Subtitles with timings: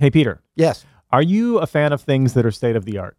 [0.00, 0.84] Hey, Peter, Yes.
[1.12, 3.16] are you a fan of things that are state of the art?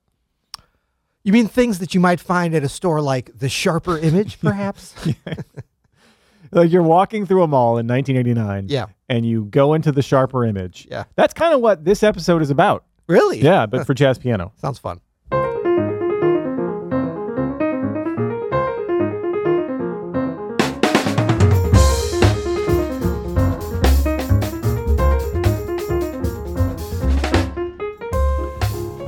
[1.24, 4.94] You mean things that you might find at a store like the Sharper Image, perhaps?
[6.54, 8.66] Like you're walking through a mall in 1989.
[8.68, 8.88] Yeah.
[9.08, 10.86] And you go into the sharper image.
[10.92, 11.06] Yeah.
[11.16, 12.84] That's kind of what this episode is about.
[13.08, 13.40] Really?
[13.40, 14.52] Yeah, but for jazz piano.
[14.58, 15.00] Sounds fun.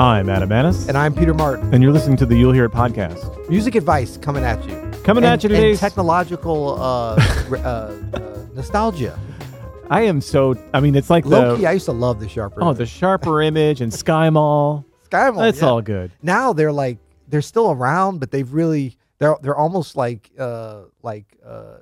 [0.04, 1.74] I'm Adam Maness, And I'm Peter Martin.
[1.74, 3.48] and you're listening to the You'll Hear It podcast.
[3.50, 4.76] Music advice coming at you.
[5.06, 5.78] Coming and, at you today.
[5.78, 7.16] Technological uh,
[7.52, 7.56] uh,
[8.14, 9.18] uh, nostalgia.
[9.90, 10.56] I am so.
[10.74, 12.62] I mean, it's like Low key, the I used to love the Sharper.
[12.62, 12.80] oh, Image.
[12.80, 14.86] the sharper image and Sky Mall.
[15.06, 15.68] Sky Mall, That's yeah.
[15.70, 16.12] all good.
[16.22, 16.98] Now they're like
[17.30, 21.78] they're still around, but they've really they're they're almost like uh like uh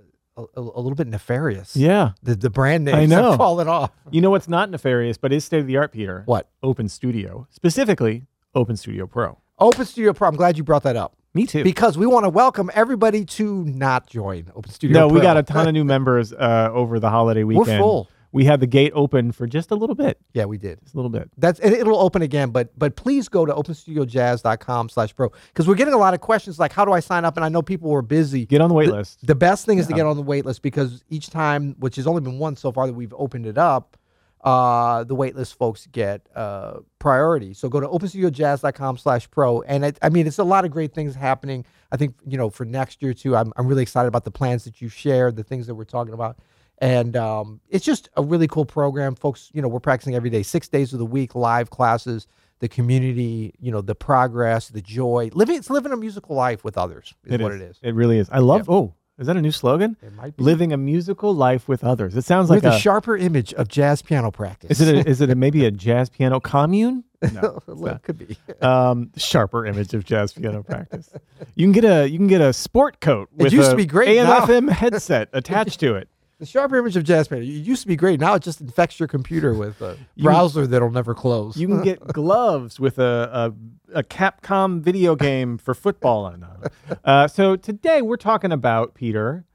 [0.55, 1.76] a, a little bit nefarious.
[1.76, 2.12] Yeah.
[2.23, 3.30] The the brand names I know.
[3.32, 3.91] have fallen off.
[4.12, 6.23] You know what's not nefarious, but is state of the art, Peter?
[6.26, 6.49] What?
[6.63, 9.38] Open Studio, specifically Open Studio Pro.
[9.60, 10.27] Open Studio Pro.
[10.27, 11.63] I'm glad you brought that up Me too.
[11.63, 14.99] because we want to welcome everybody to not join Open Studio.
[14.99, 17.68] no, we got a ton of new members uh, over the holiday weekend.
[17.68, 18.10] We're full.
[18.34, 20.18] We had the gate open for just a little bit.
[20.34, 20.82] Yeah, we did.
[20.82, 21.29] Just a little bit.
[21.37, 25.76] That's and it'll open again, but but please go to openstudiojazz.com slash pro because we're
[25.76, 27.35] getting a lot of questions like how do I sign up?
[27.35, 28.46] And I know people were busy.
[28.46, 29.26] Get on the wait the, list.
[29.26, 32.07] The best thing is to get on the wait list because each time, which has
[32.07, 33.98] only been one so far that we've opened it up,
[34.43, 37.54] uh, the wait list folks get uh, priority.
[37.54, 39.62] So go to openstudiojazz.com slash pro.
[39.62, 41.66] And it, I mean, it's a lot of great things happening.
[41.91, 44.63] I think, you know, for next year too, I'm, I'm really excited about the plans
[44.63, 46.40] that you shared, the things that we're talking about.
[46.82, 49.15] And um, it's just a really cool program.
[49.15, 52.26] Folks, you know, we're practicing every day, six days of the week, live classes,
[52.60, 55.29] the community, you know, the progress, the joy.
[55.34, 57.77] Living, it's living a musical life with others is what it is.
[57.84, 58.29] It really is.
[58.32, 58.68] I love.
[58.68, 59.96] Oh, is that a new slogan?
[60.01, 60.43] It might be.
[60.43, 62.18] Living a musical life with others.
[62.18, 62.79] It sounds with like a a.
[62.79, 64.81] sharper image of jazz piano practice.
[64.81, 65.06] is it?
[65.06, 67.03] A, is it a, maybe a jazz piano commune?
[67.34, 67.62] No.
[67.68, 68.35] It could be.
[68.63, 71.07] um, sharper image of jazz piano practice.
[71.53, 73.85] You can get a you can get a sport coat with used a to be
[73.85, 74.39] great AM now.
[74.47, 76.09] FM headset attached to it.
[76.41, 77.44] The sharper image of jazz piano.
[77.44, 78.19] It used to be great.
[78.19, 81.56] Now it just infects your computer with a browser that'll never close.
[81.56, 83.53] You can get gloves with a,
[83.94, 86.63] a, a Capcom video game for football on them.
[87.06, 89.46] Uh, so today we're talking about Peter,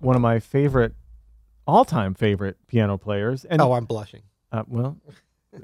[0.00, 0.92] one of my favorite,
[1.66, 3.46] all-time favorite piano players.
[3.46, 4.22] And oh, I'm blushing.
[4.52, 4.98] uh, well,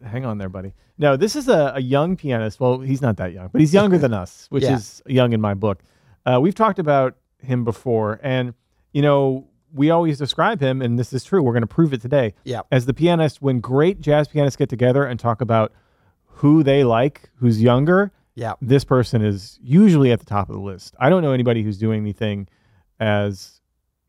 [0.03, 0.73] hang on there, buddy.
[0.97, 2.59] No, this is a, a young pianist.
[2.59, 4.77] Well, he's not that young, but he's younger than us, which Yeah.
[4.77, 5.83] is young in my book.
[6.25, 8.55] Uh, we've talked about him before, and
[8.93, 11.43] you know we always describe him, and this is true.
[11.43, 12.63] We're going to prove it today Yeah.
[12.73, 15.73] as the pianist when great jazz pianists get together and talk about
[16.25, 18.55] who they like who's younger Yeah.
[18.63, 21.77] this person is usually at the top of the list i don't know anybody who's
[21.77, 22.49] doing anything
[22.99, 23.61] as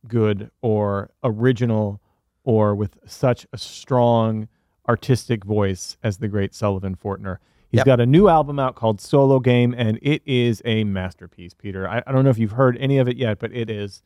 [0.08, 2.02] good or original
[2.44, 4.48] or with such a strong
[4.88, 7.38] artistic voice as the great sullivan fortner
[7.70, 7.86] He's Yep.
[7.86, 11.88] got a new album out called Solo Game, and it is a masterpiece, Peter.
[11.88, 14.04] I, I don't know if you've heard any of it yet, but it is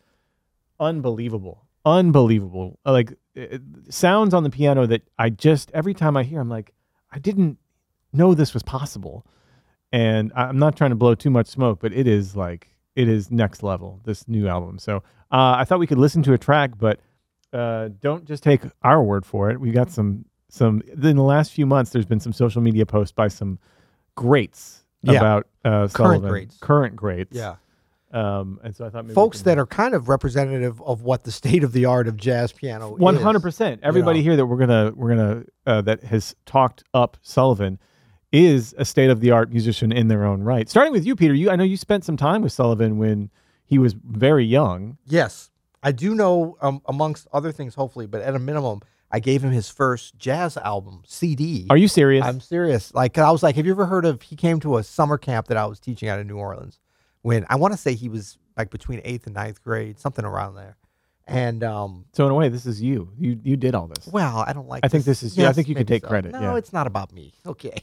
[0.80, 1.66] unbelievable.
[1.86, 2.80] Unbelievable.
[2.86, 6.40] Uh, Like, it, it sounds on the piano that I just, every time I hear,
[6.40, 6.74] I'm like,
[7.12, 7.58] I didn't
[8.13, 9.25] know this was possible.
[9.91, 13.30] And I'm not trying to blow too much smoke, but it is like, it is
[13.31, 14.80] next level, this new album.
[14.80, 14.97] So
[15.31, 17.00] uh, I thought we could listen to a track, but
[17.53, 19.59] uh, don't just take our word for it.
[19.62, 23.12] We got some, some, in the last few months, there's been some social media posts
[23.13, 23.59] by some
[24.16, 25.13] greats Yeah.
[25.19, 26.57] about uh, Current greats.
[26.57, 27.36] Current greats.
[27.36, 27.56] Yeah.
[28.16, 31.31] Um, and so I thought maybe Folks that are kind of representative of what the
[31.31, 33.00] state of the art of jazz piano is.
[33.00, 33.81] One hundred percent.
[33.84, 34.24] Everybody know.
[34.24, 37.78] here that we're gonna we're gonna uh, that has talked up Sullivan
[38.31, 40.70] is a state of the art musician in their own right.
[40.70, 41.34] Starting with you, Peter.
[41.34, 43.30] You I know you spent some time with Sullivan when
[43.66, 44.98] he was very young.
[45.06, 45.50] Yes.
[45.84, 48.81] I do know, um, amongst other things, hopefully, but at a minimum,
[49.12, 51.68] I gave him his first jazz album, CD.
[51.70, 52.25] Are you serious?
[52.25, 52.94] I'm serious.
[52.94, 54.24] Like I was like, have you ever heard of?
[54.24, 56.80] He came to a summer camp that I was teaching out in New Orleans.
[57.25, 60.53] When I want to say he was like between eighth and ninth grade, something around
[60.56, 60.78] there.
[61.28, 63.09] And um, so in a way, this is you.
[63.18, 64.06] You you did all this.
[64.08, 64.86] well, I don't like.
[64.86, 66.56] I think this is- yeah, I think you can take credit, No, yeah.
[66.56, 67.33] it's not about me.
[67.48, 67.81] Okay.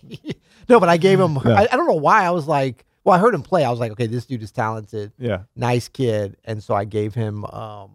[0.69, 1.37] no, but I gave him.
[1.44, 1.55] Yeah.
[1.55, 2.23] I, I don't know why.
[2.25, 3.65] I was like, well, I heard him play.
[3.65, 5.43] I was like, okay, this dude is talented, Yeah.
[5.56, 7.91] nice kid, and so I gave him um,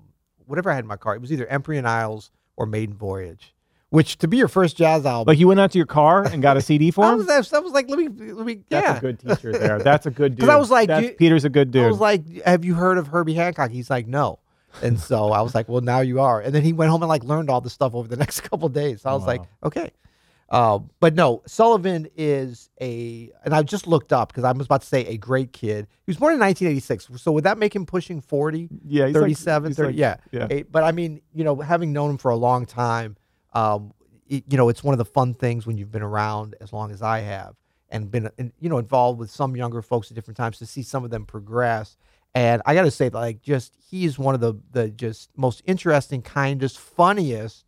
[0.48, 1.16] whatever I had in my car.
[1.16, 3.54] It was either Empyrean Isles or Maiden Voyage.
[3.90, 6.42] Which to be your first jazz album, Like you went out to your car and
[6.42, 7.20] got a CD for I him.
[7.26, 8.98] was, I was like, let me, let me, That's yeah.
[8.98, 9.80] a good teacher there.
[9.80, 10.40] That's a good dude.
[10.42, 11.86] 'Cause I was like, you- Peter's a good dude.
[11.86, 14.40] I was like, "Have you heard of Herbie Hancock?" He's like, "No,"
[14.82, 17.08] and so I was like, "Well, now you are." And then he went home and
[17.08, 19.04] like learned all this stuff over the next couple days.
[19.04, 19.92] So I was like, "Okay,"
[20.50, 24.82] uh, but no, Sullivan is a, and I just looked up because I was about
[24.82, 25.88] to say a great kid.
[26.06, 27.22] He was born in 1986.
[27.22, 28.68] So would that make him pushing 40?
[28.86, 30.16] yeah, he's like- 37, he's 30, like- yeah.
[30.34, 30.48] yeah.
[30.50, 33.16] Eight- but I mean, you know, having known him for a long time,
[33.58, 33.94] um,
[34.28, 36.92] it, you know, it's one of the fun things when you've been around as long
[36.92, 37.56] as I have
[37.90, 40.84] and been, in- you know, involved with some younger folks at different times to see
[40.84, 41.98] some of them progress.
[42.36, 46.22] And I got to say, like, just he's one of the the just most interesting,
[46.22, 47.66] kindest, funniest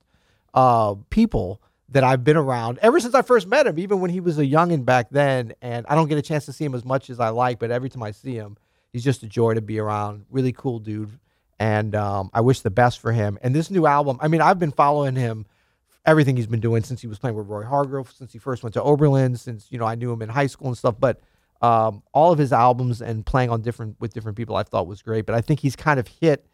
[0.54, 4.20] uh, people that I've been around ever since I first met him, even when he
[4.20, 5.54] was a youngin' back then.
[5.62, 7.72] And I don't get a chance to see him as much as I like, but
[7.72, 8.58] every time I see him,
[8.94, 10.26] he's just a joy to be around.
[10.30, 11.18] Really cool dude.
[11.58, 13.40] And um, I wish the best for him.
[13.42, 15.46] And this new album, I mean, I've been following him,
[16.10, 18.74] everything he's been doing since he was playing with Roy Hargrove, since he first went
[18.74, 20.96] to Oberlin, since, you know, I knew him in high school and stuff.
[21.00, 21.20] But
[21.62, 25.02] um, all of his albums and playing on different with different people I thought was
[25.02, 25.26] great.
[25.26, 26.46] But I think he's kind of hit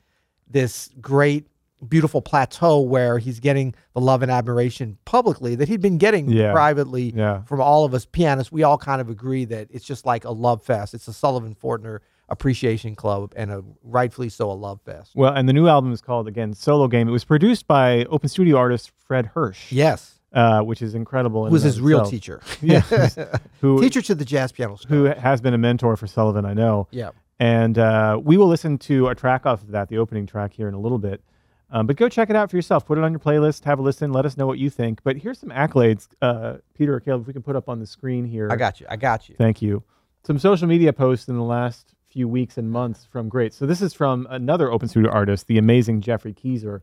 [0.49, 1.47] this great,
[1.87, 6.51] beautiful plateau where he's getting the love and admiration publicly that he'd been getting Yeah.
[6.51, 7.43] privately Yeah.
[7.43, 8.51] from all of us pianists.
[8.51, 10.93] We all kind of agree that it's just like a love fest.
[10.93, 11.99] It's a Sullivan Fortner
[12.29, 15.11] appreciation club and a rightfully so a love fest.
[15.15, 17.07] Well, and the new album is called again Solo Game.
[17.07, 19.71] It was produced by open studio artist Fred Hersch.
[19.71, 20.19] Yes.
[20.33, 21.45] uh, which is incredible.
[21.45, 22.11] in of his real itself.
[22.11, 22.41] teacher?
[22.61, 22.81] Yeah,
[23.61, 26.87] who teacher to the jazz piano who has been a mentor for Sullivan, I know.
[26.91, 27.11] yeah.
[27.37, 30.69] And uh, we will listen to a track off of that, the opening track here
[30.69, 31.21] in a little bit.
[31.69, 32.85] Um, but go check it out for yourself.
[32.85, 33.65] Put it on your playlist.
[33.65, 34.13] Have a listen.
[34.13, 35.01] Let us know what you think.
[35.03, 37.85] But here's some accolades, uh, Peter or Caleb, if we can put up on the
[37.87, 38.47] screen here.
[38.49, 38.85] I got you.
[38.89, 39.35] I got you.
[39.37, 39.83] Thank you.
[40.25, 43.53] Some social media posts in the last few weeks and months from great.
[43.53, 46.79] So this is from another open studio artist, the amazing Geoffrey Keezer,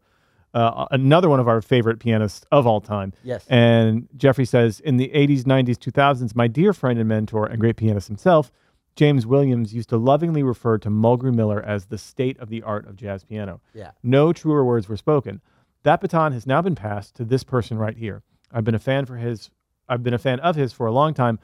[0.53, 3.15] uh, another one of our favorite pianists of all time.
[3.25, 3.47] Yes.
[3.49, 7.77] And Geoffrey says, in the 80s, 90s, 2000s, my dear friend and mentor and great
[7.77, 8.53] pianist himself,
[8.95, 12.87] James Williams, used to lovingly refer to Mulgrew Miller as the state of the art
[12.87, 13.63] of jazz piano.
[13.73, 13.93] Yeah.
[14.03, 15.41] No truer words were spoken.
[15.85, 18.23] That baton has now been passed to this person right here.
[18.53, 19.49] I've been a fan for his.
[19.89, 21.39] I've been a fan of his for a long time,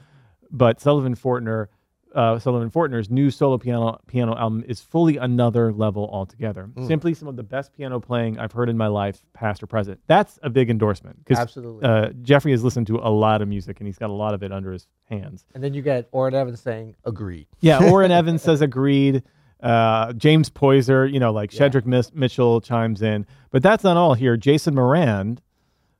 [0.51, 1.69] but Sullivan Fortner,
[2.15, 6.69] uh, Sullivan Fortner's new solo piano piano album is fully another level altogether.
[6.73, 6.87] Mm.
[6.87, 9.99] Simply some of the best piano playing I've heard in my life, past or present.
[10.07, 11.83] That's a big endorsement because Absolutely.
[11.87, 14.41] uh, Geoffrey has listened to a lot of music and he's got a lot of
[14.43, 15.45] it under his hands.
[15.53, 17.47] and then you get Orrin Evans saying agreed.
[17.61, 19.23] Yeah, Orrin Evans says agreed.
[19.61, 21.67] Uh, James Poyser, you know, like Yeah.
[21.67, 23.25] Shedrick Mis- Mitchell chimes in.
[23.51, 24.37] But that's not all here.
[24.37, 25.39] Jason Moran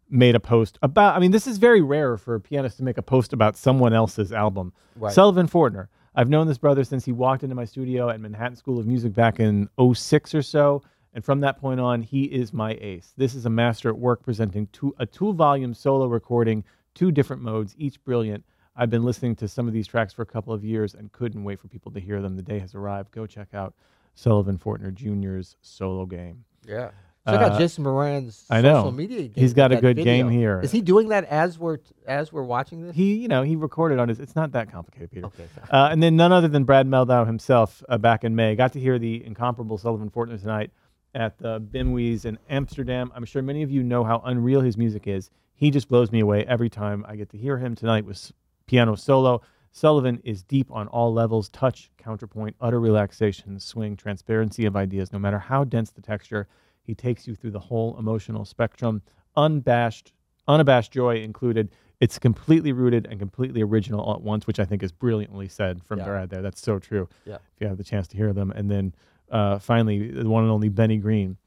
[0.09, 2.97] made a post about, I mean, this is very rare for a pianist to make
[2.97, 4.73] a post about someone else's album.
[4.95, 5.13] Right.
[5.13, 5.87] Sullivan Fortner.
[6.15, 9.13] I've known this brother since he walked into my studio at Manhattan School of Music
[9.13, 10.81] back in 06 or so.
[11.13, 13.13] And from that point on, he is my ace.
[13.17, 16.63] This is a master at work presenting two, a two volume solo recording,
[16.93, 18.43] two different modes, each brilliant.
[18.75, 21.43] I've been listening to some of these tracks for a couple of years and couldn't
[21.43, 22.35] wait for people to hear them.
[22.35, 23.11] The day has arrived.
[23.11, 23.73] Go check out
[24.15, 26.43] Sullivan Fortner Jr.'s solo game.
[26.65, 26.91] Yeah.
[27.33, 28.75] I got Uh, Jason Moran's I know.
[28.75, 29.21] social media.
[29.23, 30.59] Game He's got with a that good game here.
[30.61, 31.77] Is he doing that as we're
[32.07, 32.95] as we're watching this?
[32.95, 35.25] He, you know, he recorded on his, it's not that complicated, Peter.
[35.27, 35.47] okay.
[35.69, 38.55] Uh, and then none other than Brad Mehldau himself uh, back in May.
[38.55, 40.71] Got to hear the incomparable Sullivan Fortner tonight
[41.15, 43.11] at the Bimhuis in Amsterdam.
[43.15, 45.29] I'm sure many of you know how unreal his music is.
[45.53, 48.33] He just blows me away every time I get to hear him tonight with s-
[48.67, 49.41] piano solo.
[49.71, 55.11] Sullivan is deep on all levels touch, counterpoint, utter relaxation, swing, transparency of ideas.
[55.13, 56.47] No matter how dense the texture,
[56.89, 59.03] he takes you through the whole emotional spectrum,
[59.37, 60.11] unabashed,
[60.47, 61.69] unabashed joy included.
[61.99, 65.83] It's completely rooted and completely original all at once, which I think is brilliantly said
[65.83, 66.05] from Yeah.
[66.05, 66.41] Brad there.
[66.41, 67.07] That's so true.
[67.25, 67.35] Yeah.
[67.35, 68.49] If you have the chance to hear them.
[68.51, 68.95] And then
[69.31, 71.37] uh, finally, the one and only Benny Green.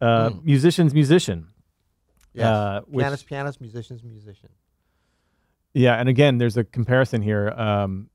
[0.00, 0.44] Uh, Mm.
[0.44, 1.48] Musician's musician.
[2.32, 2.46] Yes.
[2.46, 4.48] Uh, which- pianist, pianist, musicians, musician.
[5.74, 7.50] Yeah, and again, there's a comparison here.
[7.50, 8.08] Um,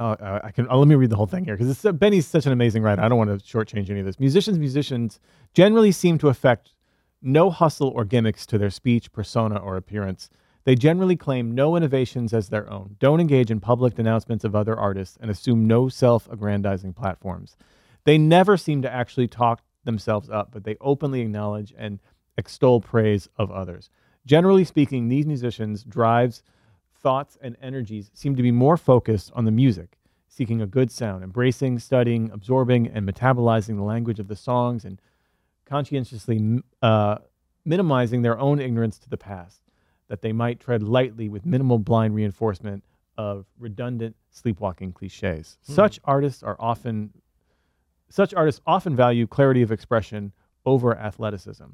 [0.00, 0.68] oh, uh, I can.
[0.68, 3.02] Uh, let me read the whole thing here because uh, Benny's such an amazing writer.
[3.02, 4.18] I don't want to shortchange any of this.
[4.18, 5.20] Musicians, musicians
[5.54, 6.74] generally seem to affect
[7.22, 10.30] no hustle or gimmicks to their speech, persona, or appearance.
[10.64, 14.78] They generally claim no innovations as their own, don't engage in public denouncements of other
[14.78, 17.56] artists, and assume no self-aggrandizing platforms.
[18.04, 21.98] They never seem to actually talk themselves up, but they openly acknowledge and
[22.36, 23.88] extol praise of others.
[24.26, 26.42] Generally speaking, these musicians' drives,
[27.00, 31.24] thoughts, and energies seem to be more focused on the music, seeking a good sound,
[31.24, 35.00] embracing, studying, absorbing, and metabolizing the language of the songs, and
[35.64, 37.16] conscientiously uh,
[37.64, 39.62] minimizing their own ignorance to the past,
[40.08, 42.84] that they might tread lightly with minimal blind reinforcement
[43.16, 45.58] of redundant sleepwalking cliches.
[45.66, 45.72] Hmm.
[45.72, 47.10] Such artists are often
[48.08, 50.32] such artists often value clarity of expression
[50.66, 51.66] over athleticism.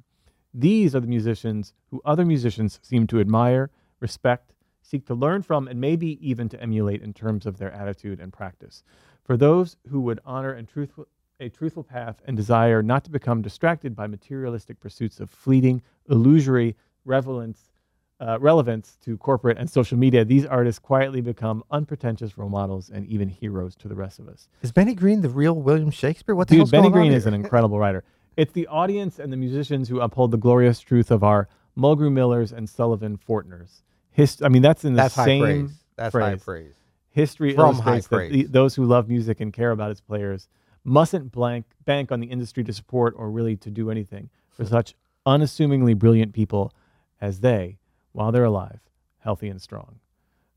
[0.52, 4.52] These are the musicians who other musicians seem to admire, respect,
[4.86, 8.32] seek to learn from, and maybe even to emulate in terms of their attitude and
[8.32, 8.82] practice.
[9.24, 11.06] For those who would honor and truthful,
[11.40, 16.76] a truthful path and desire not to become distracted by materialistic pursuits of fleeting, illusory
[17.04, 17.72] relevance,
[18.20, 23.06] uh, relevance to corporate and social media, these artists quietly become unpretentious role models and
[23.06, 24.48] even heroes to the rest of us.
[24.62, 26.34] Is Benny Green the real William Shakespeare?
[26.34, 28.04] What the Dude, hell's Benny Green is an incredible writer.
[28.36, 32.52] It's the audience and the musicians who uphold the glorious truth of our Mulgrew Millers
[32.52, 33.82] and Sullivan Fortners.
[34.16, 35.84] Hist- I mean, that's in the That's high same praise.
[35.96, 36.74] That's high praise.
[37.10, 38.32] history From high illustrates that praise.
[38.32, 40.48] the, those who love music and care about its players
[40.84, 44.94] mustn't blank bank on the industry to support or really to do anything for such
[45.26, 46.72] unassumingly brilliant people
[47.20, 47.78] as they,
[48.12, 48.80] while they're alive,
[49.18, 49.98] healthy and strong.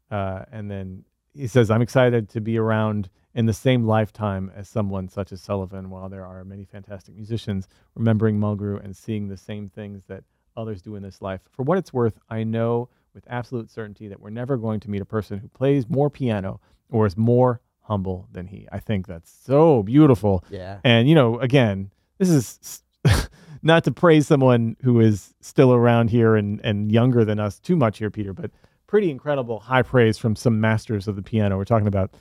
[0.09, 4.69] Uh, and then he says, "I'm excited to be around in the same lifetime as
[4.69, 5.89] someone such as Sullivan.
[5.89, 10.23] While there are many fantastic musicians, remembering Mulgrew and seeing the same things that
[10.55, 11.41] others do in this life.
[11.51, 15.01] For what it's worth, I know." With absolute certainty, that we're never going to meet
[15.01, 18.67] a person who plays more piano or is more humble than he.
[18.71, 20.43] I think that's so beautiful.
[20.49, 20.79] Yeah.
[20.83, 22.83] And, you know, again, this is
[23.63, 27.75] not to praise someone who is still around here and, and younger than us too
[27.75, 28.51] much here, Peter, but
[28.87, 31.57] pretty incredible high praise from some masters of the piano.
[31.57, 32.13] We're talking about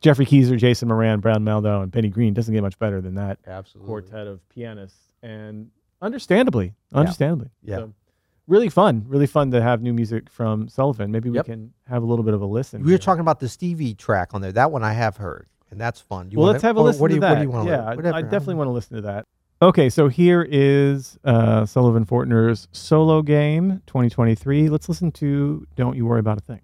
[0.00, 2.34] Geoffrey Keezer, Jason Moran, Brown Mehldau, and Benny Green.
[2.34, 3.86] Doesn't get much better than that Absolutely.
[3.86, 4.98] quartet of pianists.
[5.22, 5.70] And
[6.02, 7.48] understandably, understandably.
[7.62, 7.76] Yeah.
[7.76, 7.94] So,
[8.46, 11.10] really fun, really fun to have new music from Sullivan.
[11.10, 11.46] Maybe we Yep.
[11.46, 12.80] can have a little bit of a listen.
[12.82, 12.98] We were here.
[12.98, 14.52] talking about the Stevie track on there.
[14.52, 16.30] That one I have heard, and that's fun.
[16.30, 17.30] You well, wanna- let's have a or listen what to do you, that.
[17.30, 18.16] What do you want yeah, I- Whatever.
[18.16, 19.26] I definitely want to listen to that.
[19.62, 24.68] Okay, so here is uh, Sullivan Fortner's solo game 2023.
[24.68, 26.60] Let's listen to "Don't You Worry About a Thing."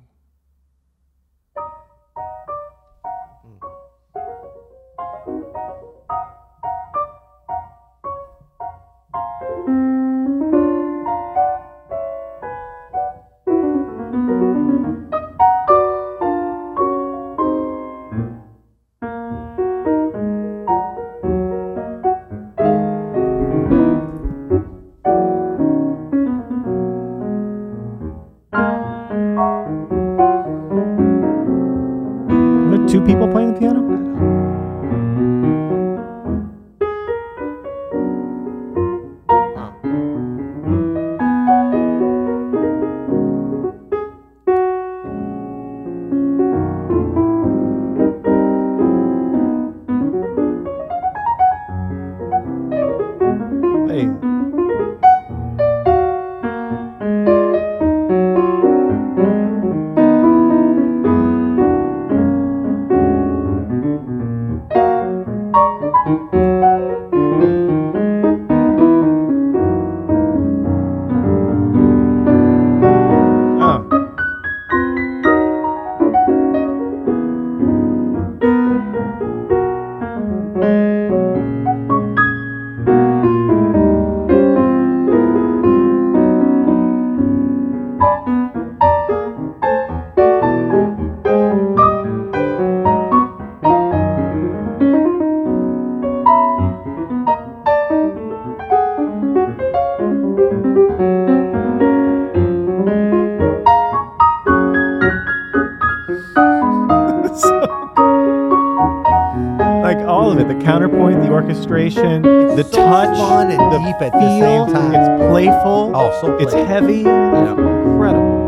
[110.31, 114.13] All of it the counterpoint, the orchestration, the so touch, fun and the deep at
[114.13, 114.95] the feel, same time.
[114.95, 115.93] It's playful.
[115.93, 116.47] Oh, so playful.
[116.47, 116.99] it's heavy.
[117.01, 117.51] Yeah.
[117.51, 118.47] Incredible.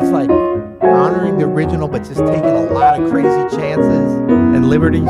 [0.00, 0.30] It's like
[0.80, 5.08] honoring the original, but just taking a lot of crazy chances and liberties.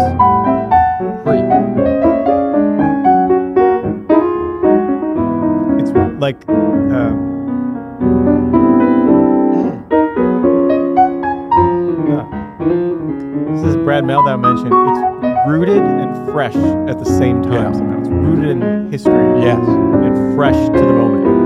[15.90, 17.72] And fresh at the same time.
[17.72, 17.72] Yeah.
[17.72, 19.42] Somehow it's rooted in history.
[19.42, 19.58] Yes.
[19.68, 21.39] and fresh to the moment.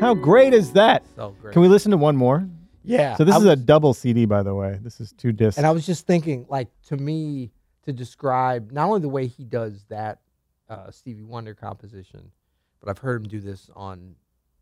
[0.00, 1.02] How great is that?
[1.16, 1.52] So great.
[1.52, 2.46] Can we listen to one more?
[2.86, 3.16] Yeah.
[3.16, 4.78] So this I is a double CD, by the way.
[4.82, 5.58] This is two discs.
[5.58, 7.50] And I was just thinking, like, to me,
[7.84, 10.20] to describe not only the way he does that
[10.68, 12.30] uh, Stevie Wonder composition,
[12.80, 14.14] but I've heard him do this on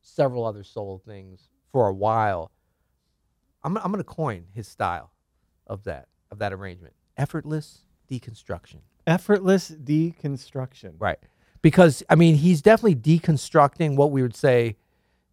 [0.03, 2.51] several other soul things for a while.
[3.63, 5.11] I'm, I'm going to coin his style
[5.67, 8.81] of that of that arrangement: effortless deconstruction.
[9.07, 10.95] Effortless deconstruction.
[10.99, 11.19] Right.
[11.63, 14.77] Because I mean, he's definitely deconstructing what we would say,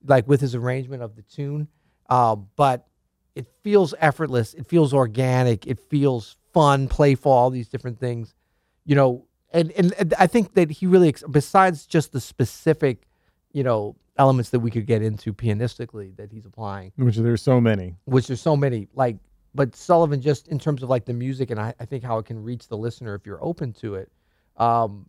[0.06, 1.68] like with his arrangement of the tune.
[2.12, 2.86] Um, but
[3.36, 4.54] it feels effortless.
[4.54, 5.66] It feels organic.
[5.66, 7.32] It feels fun, playful.
[7.32, 8.36] All these different things,
[8.86, 9.26] you know.
[9.54, 13.08] And and, and I think that he really, besides just the specific,
[13.54, 17.60] you know, elements that we could get into pianistically that he's applying, Which there's so
[17.62, 17.96] many.
[18.06, 19.18] which there's so many like
[19.56, 22.26] but sullivan just in terms of like the music and i, I think how it
[22.26, 24.10] can reach the listener if you're open to it
[24.58, 25.08] um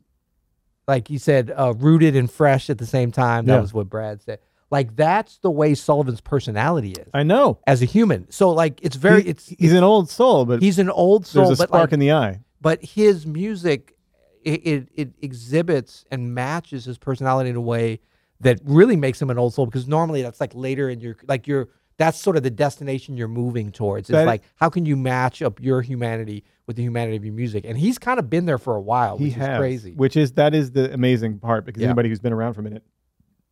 [0.89, 3.61] like you said uh rooted and fresh at the same time that Yeah.
[3.61, 4.41] was what brad said
[4.73, 7.59] like that's the way sullivan's personality is I know.
[7.67, 10.79] as a human so like it's very He- it's he's an old soul, but he's
[10.81, 12.41] an old soul there's a spark like, in the eye.
[12.61, 13.95] but his music
[14.43, 18.01] it, it it exhibits and matches his personality in a way
[18.41, 21.47] that really makes him an old soul because normally that's like later in your like
[21.47, 24.09] your that's sort of the destination you're moving towards.
[24.09, 27.35] It's That- like how can you match up your humanity with the humanity of your
[27.35, 27.65] music?
[27.67, 29.93] And he's kind of been there for a while, He which has, is crazy.
[29.93, 31.89] which is that is the amazing part because Yeah.
[31.89, 32.83] anybody who's been around for a minute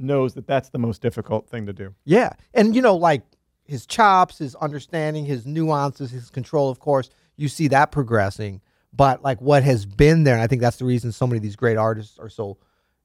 [0.01, 1.95] knows that that's the most difficult thing to do.
[2.05, 2.33] Yeah.
[2.55, 3.23] And you know, like
[3.65, 8.61] his chops, his understanding, his nuances, his control, of course, you see that progressing.
[8.93, 11.43] But like what has been there, and I think that's the reason so many of
[11.43, 12.59] these great artists are so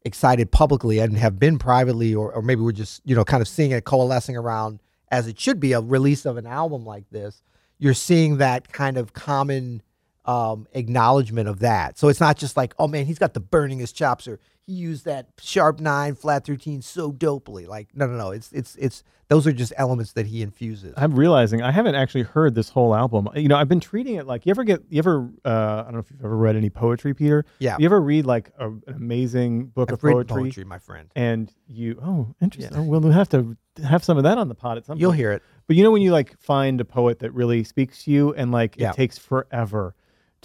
[0.03, 3.47] excited publicly and have been privately, or, or maybe we're just, you know, kind of
[3.47, 7.43] seeing it coalescing around as it should be a release of an album like this.
[7.77, 9.81] You're seeing that kind of common
[10.25, 11.97] um, acknowledgement of that.
[11.97, 15.05] So it's not just like, oh man, he's got the burningest chops, or he used
[15.05, 17.65] that sharp nine flat thirteen so dopely.
[17.67, 18.31] Like, no, no, no.
[18.31, 20.93] It's it's it's those are just elements that he infuses.
[20.97, 23.27] I'm realizing I haven't actually heard this whole album.
[23.35, 25.93] You know, I've been treating it like you ever get you ever uh, I don't
[25.93, 27.45] know if you've ever read any poetry, Peter.
[27.59, 27.75] Yeah.
[27.79, 31.09] You ever read like a, an amazing book I've of read poetry, poetry, my friend.
[31.15, 32.73] and you oh interesting.
[32.75, 32.81] Yeah.
[32.81, 35.01] Oh, we'll have to have some of that on the pod at some point.
[35.01, 35.19] You'll point.
[35.19, 35.43] hear it.
[35.67, 38.51] But you know when you like find a poet that really speaks to you and
[38.51, 38.91] like Yeah.
[38.91, 39.95] it takes forever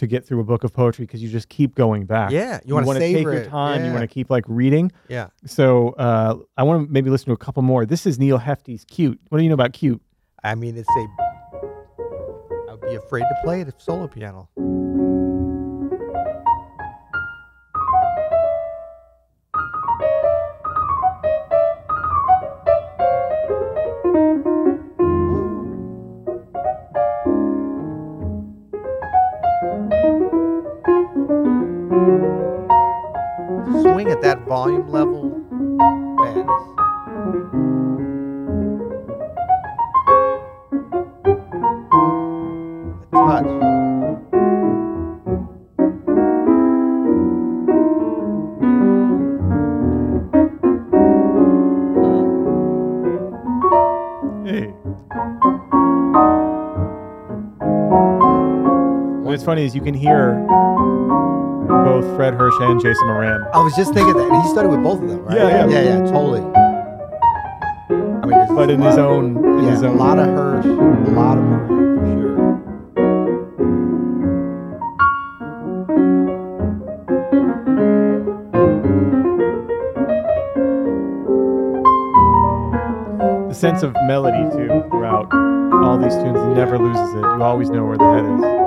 [0.01, 2.31] to get through a book of poetry because you just keep going back.
[2.31, 3.85] Yeah, you wanna wanna take your time.
[3.85, 4.91] You want to keep like reading.
[5.09, 5.29] Yeah.
[5.45, 7.85] So uh, I want to maybe listen to a couple more.
[7.85, 10.01] This is Neal Hefti's "Cute." What do you know about "Cute"?
[10.43, 11.07] I mean, it's a.
[12.73, 14.49] I'd be afraid to play it if solo piano.
[34.81, 35.23] That volume level,
[36.21, 36.47] man.
[43.01, 43.45] The touch.
[54.47, 54.66] Hey.
[59.25, 60.50] What's funny is you can hear both
[62.21, 63.43] Fred Hersch and Jason Moran.
[63.55, 65.39] I was just thinking that, and he studied with both of them, right?
[65.39, 65.69] Yeah, yeah.
[65.69, 66.43] yeah, yeah, totally.
[67.91, 71.39] I mean, But in his own, in yeah, his a lot of Hersch, a lot
[71.39, 73.09] of Moran for sure.
[83.49, 85.33] the sense of melody too throughout
[85.83, 86.37] all these tunes.
[86.55, 87.21] Never loses it.
[87.21, 88.60] You always know where the head is.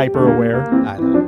[0.00, 0.62] Hyper aware.
[0.86, 1.26] I know.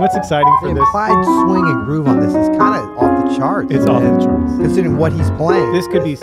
[0.00, 0.80] What's exciting for The this?
[0.84, 2.91] implied swing and groove on this is kind of
[3.42, 3.72] charts.
[3.74, 4.52] It's off the charts.
[4.58, 5.72] Considering what he's playing.
[5.72, 6.14] This could be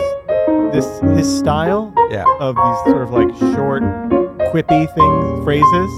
[0.72, 2.24] this his style yeah.
[2.40, 3.84] of these sort of like short,
[4.54, 5.92] quippy thing phrases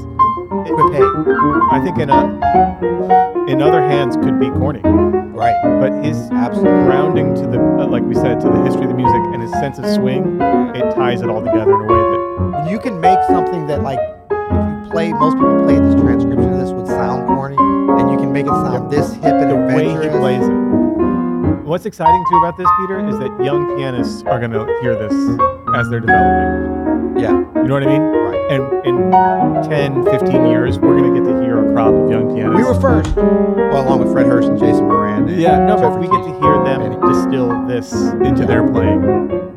[0.66, 1.04] Quit pay.
[1.72, 5.56] I think in a, in other hands could be corny, Right.
[5.80, 6.84] but his Absolutely.
[6.86, 9.52] grounding to the uh, like we said to the history of the music and his
[9.54, 10.40] sense of swing,
[10.76, 12.04] it ties it all together in a way
[12.64, 16.54] that you can make something that like if you play most people play this transcription
[16.54, 17.58] of this would sound corny,
[18.02, 20.14] and you can make it sound this hip and the way adventurous.
[20.14, 20.71] he plays it.
[21.72, 25.14] What's exciting too about this, Peter, is that young pianists are going to hear this
[25.74, 27.18] as they're developing.
[27.18, 27.32] Yeah.
[27.32, 28.02] You know what I mean?
[28.02, 28.52] Right.
[28.52, 32.36] And in 10, 15 years, we're going to get to hear a crop of young
[32.36, 32.58] pianists.
[32.58, 33.16] We were first.
[33.16, 35.30] Well, along with Fred Hersch and Jason Moran.
[35.30, 37.14] and Yeah, no, but we get to hear them Benny.
[37.14, 37.94] distill this
[38.28, 39.02] into their playing.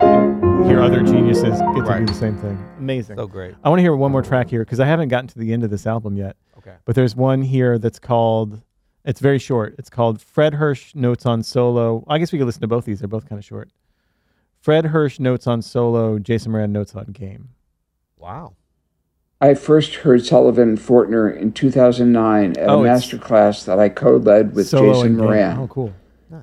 [0.01, 1.99] And hear other geniuses get to Right.
[1.99, 2.57] do the same thing.
[2.79, 3.17] Amazing.
[3.17, 3.57] So great.
[3.65, 5.65] I want to hear one more track here because I haven't gotten to the end
[5.65, 6.37] of this album yet.
[6.59, 6.77] Okay.
[6.85, 8.61] But there's one here that's called.
[9.05, 9.75] It's very short.
[9.79, 12.05] It's called Fred Hersch Notes on Solo.
[12.09, 13.01] I guess we could listen to both these.
[13.01, 13.69] They're both kind of short.
[14.61, 16.19] Fred Hersch Notes on Solo.
[16.19, 17.51] Jason Moran Notes on Game.
[18.17, 18.55] Wow.
[19.41, 23.79] I first heard Sullivan and Fortner in 2009 at Oh, a it's- master class that
[23.79, 25.17] I co-led with Jason and Game.
[25.17, 25.59] Moran.
[25.59, 25.93] Oh, cool.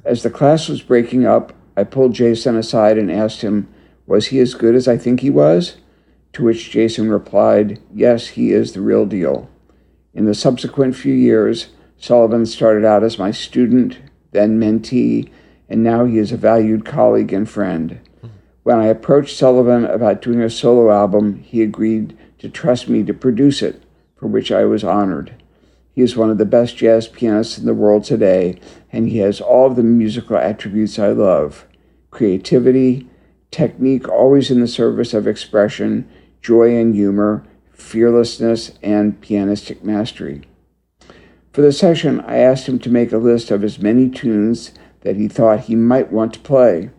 [0.06, 3.68] As the class was breaking up, I pulled Jason aside and asked him,
[4.06, 5.78] Was he as good as I think he was?
[6.34, 9.50] To which Jason replied, Yes, he is the real deal.
[10.14, 11.68] In the subsequent few years,
[12.02, 14.00] Sullivan started out as my student,
[14.32, 15.30] then mentee,
[15.70, 18.00] and now he is a valued colleague and friend.
[18.64, 23.14] When I approached Sullivan about doing a solo album, he agreed to trust me to
[23.14, 23.84] produce it,
[24.16, 25.36] for which I was honored.
[25.94, 28.60] He is one of the best jazz pianists in the world today,
[28.92, 31.68] and he has all of the musical attributes I love
[32.10, 33.08] creativity,
[33.52, 36.10] technique always in the service of expression,
[36.42, 40.42] joy and humor, fearlessness, and pianistic mastery.
[41.52, 45.18] For the session, I asked him to make a list of as many tunes that
[45.18, 46.92] he thought he might want to play.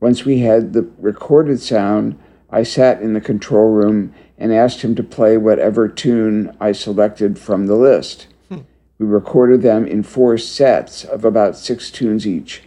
[0.00, 2.18] Once we had the recorded sound,
[2.50, 7.38] I sat in the control room and asked him to play whatever tune I selected
[7.38, 8.26] from the list.
[8.48, 8.60] Hmm.
[8.98, 12.64] We recorded them in four sets of about six tunes each.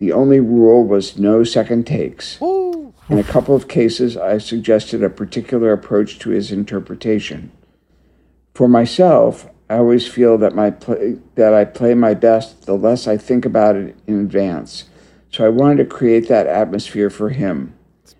[0.00, 2.40] The only rule was no second takes.
[2.40, 2.92] Woo.
[3.08, 7.52] In a couple of cases, I suggested a particular approach to his interpretation.
[8.54, 13.06] For myself, I always feel that my play, that I play my best the less
[13.06, 14.84] I think about it in advance.
[15.30, 17.74] So I wanted to create that atmosphere for him.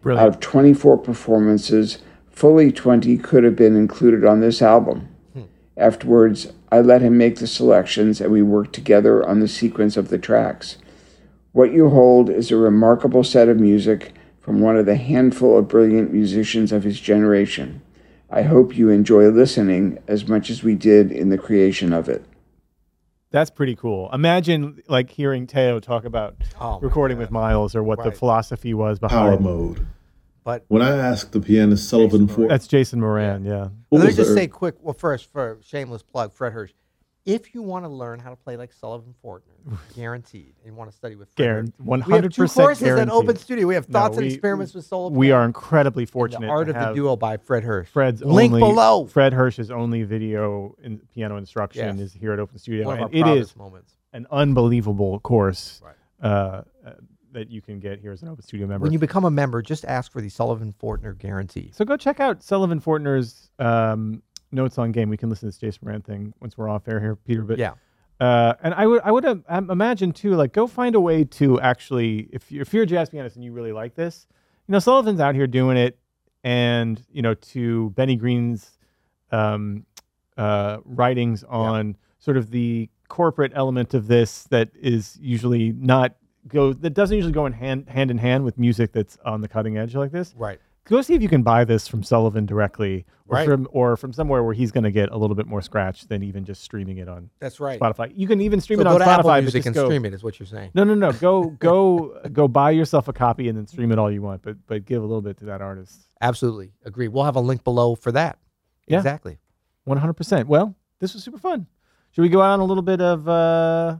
[0.06, 1.98] Out of 24 performances,
[2.30, 5.08] fully 20 could have been included on this album.
[5.32, 5.42] Hmm.
[5.76, 10.08] Afterwards, I let him make the selections and we worked together on the sequence of
[10.08, 10.78] the tracks.
[11.52, 15.68] What you hold is a remarkable set of music from one of the handful of
[15.68, 17.80] brilliant musicians of his generation.
[18.34, 22.24] I hope you enjoy listening as much as we did in the creation of it.
[23.30, 24.10] That's pretty cool.
[24.12, 27.22] Imagine like hearing Teo talk about Oh, recording God.
[27.22, 29.44] with Miles or what the philosophy was behind Power behind.
[29.44, 29.86] mode.
[30.42, 33.44] But When I asked the pianist Sullivan Jason for That's Jason Moran.
[33.44, 33.68] Yeah.
[33.88, 34.74] what let me just the- say er quick.
[34.82, 36.72] Well, first, for shameless plug, Fred Hersch.
[37.26, 40.90] If you want to learn how to play like Sullivan Fortner, guaranteed, and you want
[40.90, 43.08] to study with Fred 100% we have two courses at.
[43.08, 43.66] Open Studio.
[43.66, 45.08] We have No, thoughts and we- experiments with solo.
[45.08, 46.46] We are incredibly fortunate.
[46.46, 47.88] The Art of the Duo by Fred Hersch.
[47.88, 49.06] Fred's Link only, below.
[49.06, 52.08] Fred Hersch's only video in piano instruction Yes.
[52.08, 53.94] is here at Open Studio, One and it proudest moments.
[54.12, 55.94] an unbelievable course Right.
[56.30, 56.90] uh, uh,
[57.32, 58.82] that you can get here as an Open Studio member.
[58.84, 61.70] When you become a member, just ask for the Sullivan Fortner guarantee.
[61.72, 64.22] so go check out Sullivan Fortner's um,
[64.54, 65.08] notes on game.
[65.08, 67.42] We can listen to this Jason Moran thing once we're off air here, Peter.
[67.42, 67.72] But Yeah.
[68.20, 71.24] Uh, and I would I would um, um, imagine too, like go find a way
[71.24, 74.26] to actually, if you if you're a jazz pianist and you really like this,
[74.68, 75.98] you know Sullivan's out here doing it,
[76.44, 78.78] and you know to Benny Green's
[79.32, 79.84] um,
[80.36, 86.14] uh, writings on sort of the corporate element of this that is usually not
[86.46, 89.48] go that doesn't usually go in hand hand in hand with music that's on the
[89.48, 90.34] cutting edge like this.
[90.36, 90.60] Right.
[90.84, 93.46] Go see if you can buy this from Sullivan directly, or Right.
[93.46, 96.22] from or from somewhere where he's going to get a little bit more scratch than
[96.22, 97.80] even just streaming it on That's right.
[97.80, 98.12] Spotify.
[98.14, 99.86] You can even stream So it on Spotify, Apple Music and go.
[99.86, 100.12] stream it.
[100.12, 100.72] Is what you're saying?
[100.74, 101.10] No, no, no.
[101.12, 102.48] Go, go, go.
[102.48, 104.42] Buy yourself a copy and then stream it all you want.
[104.42, 106.06] But, but give a little bit to that artist.
[106.20, 107.08] Absolutely agree.
[107.08, 108.38] We'll have a link below for that.
[108.86, 108.98] Yeah.
[108.98, 109.38] Exactly.
[109.84, 110.48] One hundred percent.
[110.48, 111.66] Well, this was super fun.
[112.12, 113.26] Should we go out on a little bit of?
[113.26, 113.96] uh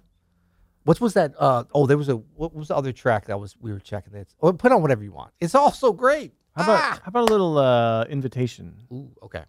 [0.85, 1.33] What was that?
[1.39, 2.17] Uh, oh, there was a.
[2.17, 4.15] What was the other track that was we were checking?
[4.15, 5.33] It's oh, put on whatever you want.
[5.41, 6.35] It's all so great.
[6.57, 7.01] How about Ah!
[7.03, 8.87] how about a little uh invitation?
[8.93, 9.45] Ooh, okay.